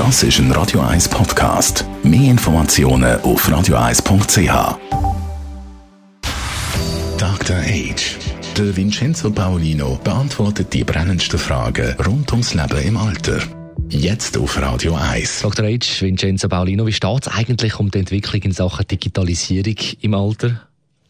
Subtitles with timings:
[0.00, 1.84] Das ist ein Radio 1 Podcast.
[2.02, 4.78] Mehr Informationen auf radio1.ch.
[7.18, 7.56] Dr.
[7.56, 8.16] Age.
[8.56, 13.40] Der Vincenzo Paolino beantwortet die brennendsten Fragen rund ums Leben im Alter.
[13.90, 15.42] Jetzt auf Radio 1.
[15.42, 15.66] Dr.
[15.66, 16.00] H.
[16.00, 20.62] Vincenzo Paolino, wie steht es eigentlich um die Entwicklung in Sachen Digitalisierung im Alter?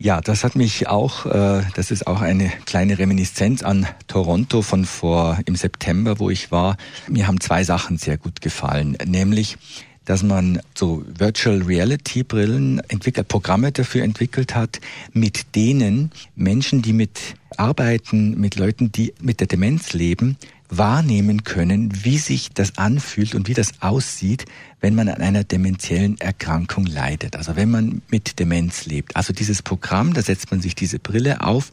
[0.00, 4.84] Ja, das hat mich auch, äh, das ist auch eine kleine Reminiszenz an Toronto von
[4.84, 6.76] vor im September, wo ich war.
[7.08, 9.56] Mir haben zwei Sachen sehr gut gefallen, nämlich
[10.04, 14.80] dass man so Virtual Reality Brillen entwickelt, Programme dafür entwickelt hat,
[15.12, 22.04] mit denen Menschen, die mit arbeiten, mit Leuten, die mit der Demenz leben, wahrnehmen können,
[22.04, 24.44] wie sich das anfühlt und wie das aussieht,
[24.80, 27.36] wenn man an einer dementiellen Erkrankung leidet.
[27.36, 29.16] Also wenn man mit Demenz lebt.
[29.16, 31.72] Also dieses Programm, da setzt man sich diese Brille auf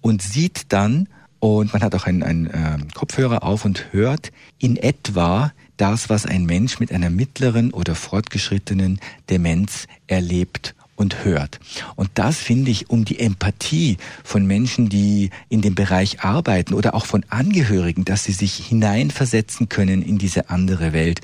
[0.00, 1.08] und sieht dann,
[1.40, 6.24] und man hat auch einen, einen äh, Kopfhörer auf und hört in etwa das, was
[6.24, 8.98] ein Mensch mit einer mittleren oder fortgeschrittenen
[9.28, 11.60] Demenz erlebt und hört.
[11.96, 16.94] Und das finde ich, um die Empathie von Menschen, die in dem Bereich arbeiten oder
[16.94, 21.20] auch von Angehörigen, dass sie sich hineinversetzen können in diese andere Welt,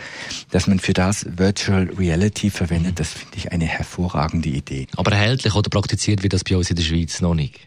[0.50, 4.86] dass man für das Virtual Reality verwendet, das finde ich eine hervorragende Idee.
[4.96, 7.60] Aber erhältlich oder praktiziert wird das bei uns in der Schweiz noch nicht?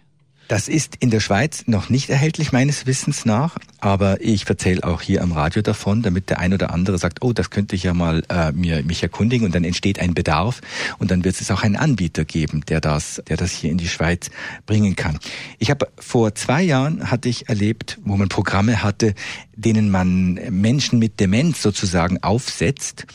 [0.47, 5.01] Das ist in der Schweiz noch nicht erhältlich meines Wissens nach, aber ich erzähle auch
[5.01, 7.93] hier am Radio davon, damit der ein oder andere sagt, oh, das könnte ich ja
[7.93, 10.61] mal äh, mir mich erkundigen und dann entsteht ein Bedarf
[10.99, 13.89] und dann wird es auch einen Anbieter geben, der das, der das hier in die
[13.89, 14.31] Schweiz
[14.65, 15.19] bringen kann.
[15.59, 19.15] Ich habe vor zwei Jahren hatte ich erlebt, wo man Programme hatte,
[19.55, 23.05] denen man Menschen mit Demenz sozusagen aufsetzt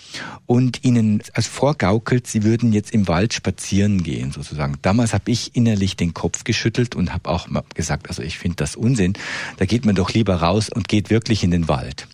[0.46, 4.76] und ihnen als vorgaukelt, sie würden jetzt im Wald spazieren gehen sozusagen.
[4.82, 8.76] Damals habe ich innerlich den Kopf geschüttelt und habe auch gesagt, also ich finde das
[8.76, 9.14] Unsinn.
[9.56, 12.08] Da geht man doch lieber raus und geht wirklich in den Wald.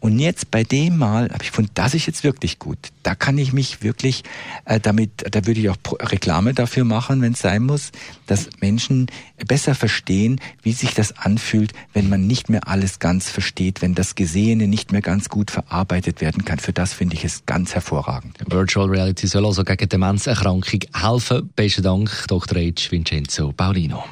[0.00, 2.78] Und jetzt bei dem Mal habe ich gefunden, das ist jetzt wirklich gut.
[3.02, 4.22] Da kann ich mich wirklich
[4.64, 7.92] äh, damit, da würde ich auch Reklame dafür machen, wenn es sein muss,
[8.26, 9.06] dass Menschen
[9.46, 14.14] besser verstehen, wie sich das anfühlt, wenn man nicht mehr alles ganz versteht, wenn das
[14.14, 16.58] Gesehene nicht mehr ganz gut verarbeitet werden kann.
[16.58, 18.38] Für das finde ich es ganz hervorragend.
[18.46, 21.50] Virtual Reality soll also gegen Demenzerkrankung helfen.
[21.54, 22.58] Besten Dank, Dr.
[22.58, 22.90] H.
[22.90, 24.04] Vincenzo Paulino.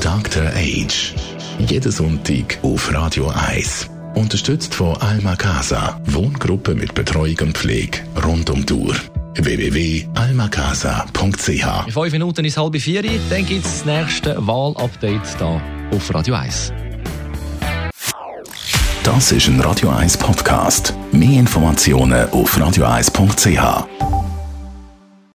[0.00, 0.46] Dr.
[0.54, 1.14] Age.
[1.58, 3.88] Jeden Sonntag auf Radio 1.
[4.14, 6.00] Unterstützt von Alma Casa.
[6.06, 8.94] Wohngruppe mit Betreuung und Pflege rund um die Uhr
[9.34, 11.86] www.almacasa.ch.
[11.86, 16.34] In fünf Minuten ist halb vier, dann gibt es das nächste Wahlupdate hier auf Radio
[16.34, 16.72] 1.
[19.04, 20.94] Das ist ein Radio 1 Podcast.
[21.12, 24.27] Mehr Informationen auf radio1.ch.